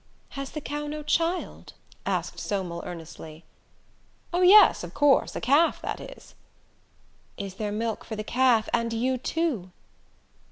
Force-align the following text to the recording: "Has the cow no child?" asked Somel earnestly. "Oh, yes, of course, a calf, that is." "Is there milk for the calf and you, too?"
"Has 0.29 0.49
the 0.49 0.61
cow 0.61 0.87
no 0.87 1.03
child?" 1.03 1.73
asked 2.07 2.39
Somel 2.39 2.81
earnestly. 2.87 3.43
"Oh, 4.33 4.41
yes, 4.41 4.83
of 4.83 4.95
course, 4.95 5.35
a 5.35 5.39
calf, 5.41 5.79
that 5.83 6.01
is." 6.01 6.33
"Is 7.37 7.53
there 7.53 7.71
milk 7.71 8.03
for 8.03 8.15
the 8.15 8.23
calf 8.23 8.67
and 8.73 8.91
you, 8.93 9.19
too?" 9.19 9.69